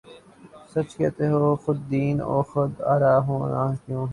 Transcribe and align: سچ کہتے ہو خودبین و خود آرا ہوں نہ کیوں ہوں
سچ 0.71 0.89
کہتے 0.97 1.25
ہو 1.31 1.43
خودبین 1.63 2.17
و 2.23 2.37
خود 2.49 2.71
آرا 2.93 3.13
ہوں 3.25 3.41
نہ 3.51 3.63
کیوں 3.81 3.99
ہوں 3.99 4.09